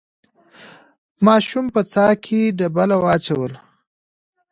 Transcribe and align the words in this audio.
ماشوم 1.25 1.65
په 1.75 1.81
څاه 1.91 2.13
کې 2.23 2.39
ډبله 2.57 2.97
واچوله. 3.03 3.59